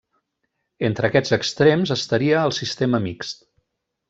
Entre 0.87 1.09
aquests 1.09 1.35
extrems 1.37 1.93
estaria 1.99 2.41
el 2.49 2.57
sistema 2.63 3.03
mixt. 3.09 3.47